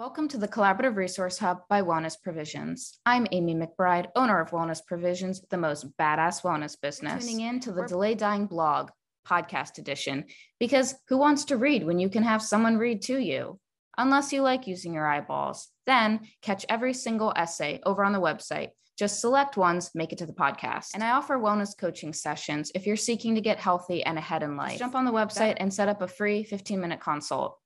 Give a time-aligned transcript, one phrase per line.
[0.00, 2.98] Welcome to the Collaborative Resource Hub by Wellness Provisions.
[3.04, 7.26] I'm Amy McBride, owner of Wellness Provisions, the most badass wellness business.
[7.26, 8.88] Tuning in to the Delay Dying blog
[9.28, 10.24] podcast edition
[10.58, 13.60] because who wants to read when you can have someone read to you?
[13.98, 15.68] Unless you like using your eyeballs.
[15.84, 18.70] Then catch every single essay over on the website.
[18.96, 20.94] Just select ones, make it to the podcast.
[20.94, 24.56] And I offer wellness coaching sessions if you're seeking to get healthy and ahead in
[24.56, 24.78] life.
[24.78, 27.59] Jump on the website and set up a free 15 minute consult.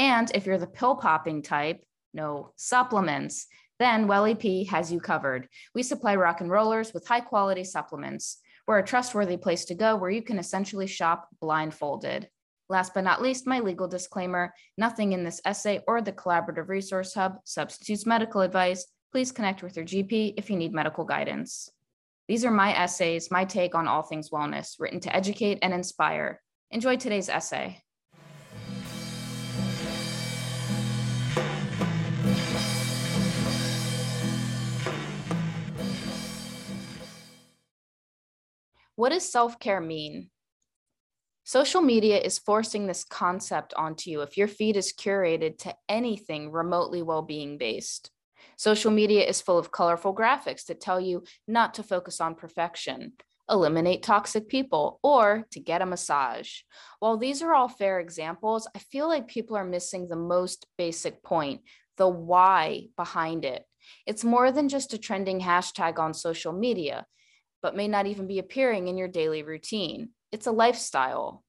[0.00, 3.46] And if you're the pill popping type, no supplements,
[3.78, 5.46] then Well EP has you covered.
[5.74, 8.38] We supply rock and rollers with high quality supplements.
[8.66, 12.30] We're a trustworthy place to go where you can essentially shop blindfolded.
[12.70, 17.12] Last but not least, my legal disclaimer nothing in this essay or the Collaborative Resource
[17.12, 18.86] Hub substitutes medical advice.
[19.12, 21.68] Please connect with your GP if you need medical guidance.
[22.26, 26.40] These are my essays, my take on all things wellness, written to educate and inspire.
[26.70, 27.82] Enjoy today's essay.
[39.00, 40.28] What does self care mean?
[41.42, 46.52] Social media is forcing this concept onto you if your feed is curated to anything
[46.52, 48.10] remotely well being based.
[48.58, 53.14] Social media is full of colorful graphics that tell you not to focus on perfection,
[53.48, 56.60] eliminate toxic people, or to get a massage.
[56.98, 61.22] While these are all fair examples, I feel like people are missing the most basic
[61.22, 61.62] point
[61.96, 63.64] the why behind it.
[64.06, 67.06] It's more than just a trending hashtag on social media
[67.62, 70.10] but may not even be appearing in your daily routine.
[70.32, 71.44] It's a lifestyle.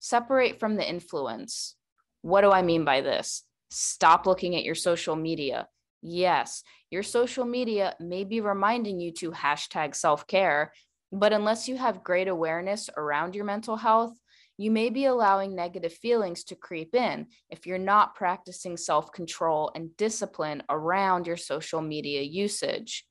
[0.00, 1.76] Separate from the influence.
[2.22, 3.42] What do I mean by this?
[3.70, 5.68] Stop looking at your social media.
[6.02, 10.72] Yes, your social media may be reminding you to hashtag self care,
[11.10, 14.12] but unless you have great awareness around your mental health,
[14.58, 19.70] you may be allowing negative feelings to creep in if you're not practicing self control
[19.74, 23.04] and discipline around your social media usage.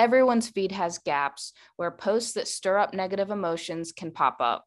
[0.00, 4.64] Everyone's feed has gaps where posts that stir up negative emotions can pop up.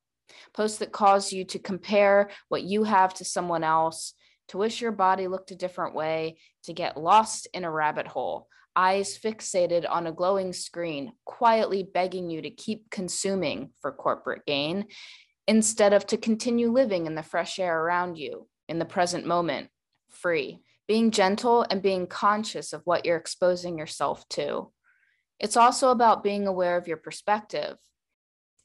[0.53, 4.13] Posts that cause you to compare what you have to someone else,
[4.49, 8.47] to wish your body looked a different way, to get lost in a rabbit hole,
[8.75, 14.85] eyes fixated on a glowing screen, quietly begging you to keep consuming for corporate gain,
[15.47, 19.69] instead of to continue living in the fresh air around you, in the present moment,
[20.11, 24.71] free, being gentle and being conscious of what you're exposing yourself to.
[25.39, 27.77] It's also about being aware of your perspective.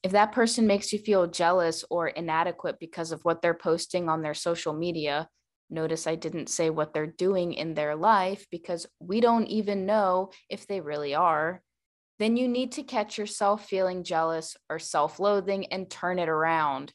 [0.02, 4.22] If that person makes you feel jealous or inadequate because of what they're posting on
[4.22, 5.28] their social media,
[5.70, 10.30] notice I didn't say what they're doing in their life because we don't even know
[10.48, 11.62] if they really are,
[12.18, 16.92] then you need to catch yourself feeling jealous or self loathing and turn it around.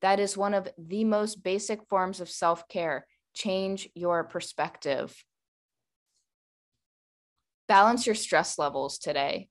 [0.00, 3.06] That is one of the most basic forms of self care.
[3.34, 5.16] Change your perspective.
[7.66, 9.48] Balance your stress levels today.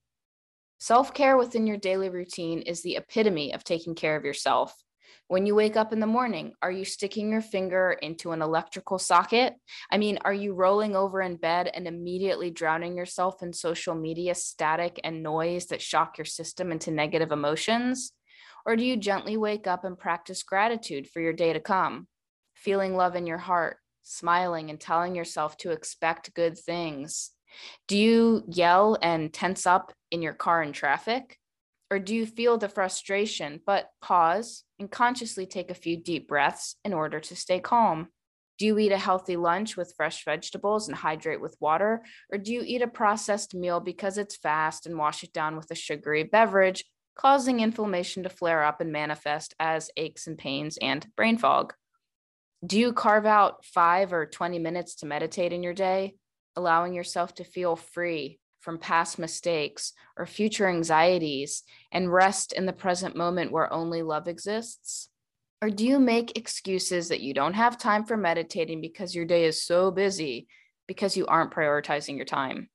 [0.80, 4.76] Self care within your daily routine is the epitome of taking care of yourself.
[5.28, 9.00] When you wake up in the morning, are you sticking your finger into an electrical
[9.00, 9.56] socket?
[9.92, 14.36] I mean, are you rolling over in bed and immediately drowning yourself in social media
[14.36, 18.12] static and noise that shock your system into negative emotions?
[18.66, 22.08] Or do you gently wake up and practice gratitude for your day to come,
[22.54, 27.32] feeling love in your heart, smiling and telling yourself to expect good things?
[27.88, 31.38] Do you yell and tense up in your car in traffic?
[31.92, 36.76] Or do you feel the frustration, but pause and consciously take a few deep breaths
[36.84, 38.08] in order to stay calm?
[38.58, 42.04] Do you eat a healthy lunch with fresh vegetables and hydrate with water?
[42.32, 45.70] Or do you eat a processed meal because it's fast and wash it down with
[45.72, 46.84] a sugary beverage,
[47.16, 51.74] causing inflammation to flare up and manifest as aches and pains and brain fog?
[52.66, 56.16] Do you carve out five or 20 minutes to meditate in your day?
[56.56, 62.74] Allowing yourself to feel free from past mistakes or future anxieties and rest in the
[62.74, 65.10] present moment where only love exists?
[65.62, 69.46] Or do you make excuses that you don't have time for meditating because your day
[69.46, 70.48] is so busy
[70.88, 72.70] because you aren't prioritizing your time?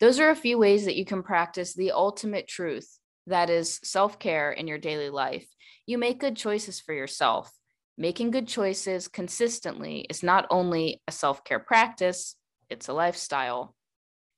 [0.00, 4.18] Those are a few ways that you can practice the ultimate truth that is self
[4.18, 5.46] care in your daily life.
[5.86, 7.52] You make good choices for yourself
[7.96, 12.34] Making good choices consistently is not only a self care practice,
[12.68, 13.76] it's a lifestyle.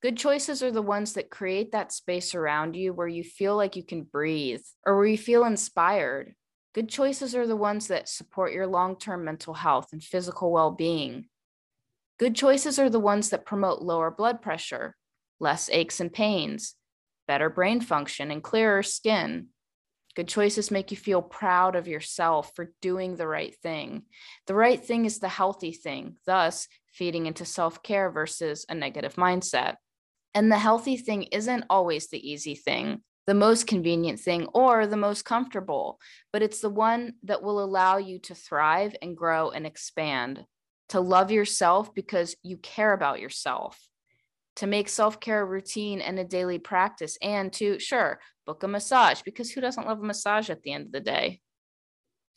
[0.03, 3.75] Good choices are the ones that create that space around you where you feel like
[3.75, 6.35] you can breathe or where you feel inspired.
[6.75, 10.71] Good choices are the ones that support your long term mental health and physical well
[10.71, 11.29] being.
[12.19, 14.97] Good choices are the ones that promote lower blood pressure,
[15.41, 16.75] less aches and pains,
[17.27, 19.49] better brain function, and clearer skin.
[20.17, 24.05] Good choices make you feel proud of yourself for doing the right thing.
[24.47, 26.17] The right thing is the healthy thing.
[26.25, 29.75] Thus, feeding into self care versus a negative mindset.
[30.35, 34.97] And the healthy thing isn't always the easy thing, the most convenient thing, or the
[34.97, 35.99] most comfortable,
[36.33, 40.47] but it's the one that will allow you to thrive and grow and expand,
[40.89, 43.79] to love yourself because you care about yourself,
[44.57, 48.69] to make self care a routine and a daily practice, and to, sure, book a
[48.69, 51.41] massage because who doesn't love a massage at the end of the day?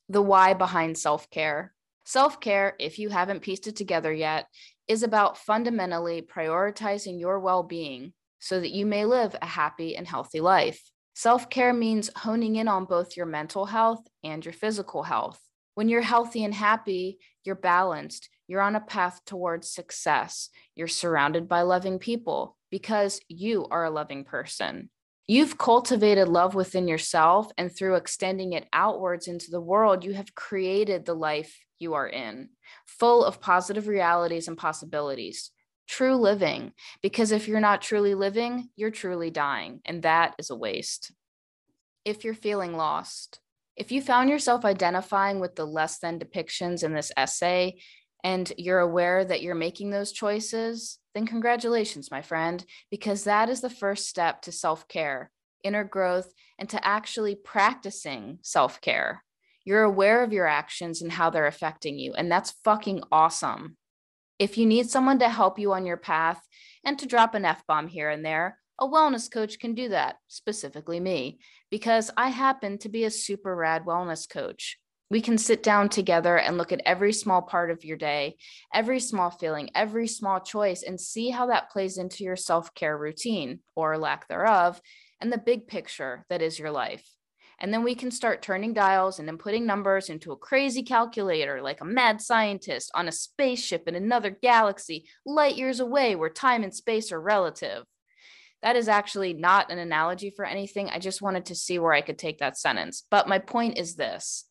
[0.10, 1.74] The why behind self care.
[2.06, 4.48] Self care, if you haven't pieced it together yet,
[4.88, 10.08] is about fundamentally prioritizing your well being so that you may live a happy and
[10.08, 10.82] healthy life.
[11.14, 15.40] Self care means honing in on both your mental health and your physical health.
[15.80, 21.48] When you're healthy and happy, you're balanced, you're on a path towards success, you're surrounded
[21.48, 24.90] by loving people because you are a loving person.
[25.26, 30.36] You've cultivated love within yourself, and through extending it outwards into the world, you have
[30.36, 32.50] created the life you are in,
[32.86, 35.52] full of positive realities and possibilities.
[35.88, 40.58] True living, because if you're not truly living, you're truly dying, and that is a
[40.58, 41.14] waste.
[42.04, 43.40] If you're feeling lost,
[43.80, 47.80] if you found yourself identifying with the less than depictions in this essay,
[48.26, 53.62] and you're aware that you're making those choices, then congratulations, my friend, because that is
[53.62, 55.32] the first step to self care,
[55.64, 56.30] inner growth,
[56.60, 59.24] and to actually practicing self care.
[59.64, 63.78] You're aware of your actions and how they're affecting you, and that's fucking awesome.
[64.40, 66.42] If you need someone to help you on your path
[66.84, 70.18] and to drop an F bomb here and there, a wellness coach can do that,
[70.28, 71.40] specifically me,
[71.70, 74.80] because I happen to be a super rad wellness coach
[75.12, 78.38] we can sit down together and look at every small part of your day,
[78.74, 82.98] every small feeling, every small choice, and see how that plays into your self care
[82.98, 84.80] routine or lack thereof,
[85.20, 87.04] and the big picture that is your life.
[87.62, 91.82] And then we can start turning dials and inputting numbers into a crazy calculator like
[91.82, 96.74] a mad scientist on a spaceship in another galaxy, light years away, where time and
[96.74, 97.84] space are relative.
[98.62, 100.90] That is actually not an analogy for anything.
[100.90, 103.04] I just wanted to see where I could take that sentence.
[103.10, 104.46] But my point is this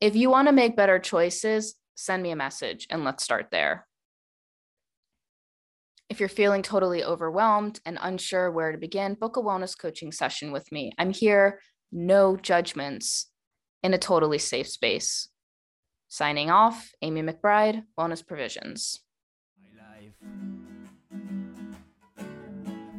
[0.00, 3.86] if you want to make better choices, send me a message and let's start there.
[6.08, 10.52] If you're feeling totally overwhelmed and unsure where to begin, book a wellness coaching session
[10.52, 10.92] with me.
[10.98, 11.60] I'm here,
[11.90, 13.28] no judgments,
[13.82, 15.28] in a totally safe space.
[16.08, 19.00] Signing off, Amy McBride, Wellness Provisions.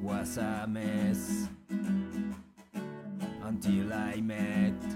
[0.03, 1.47] Was a mess
[3.43, 4.92] until I met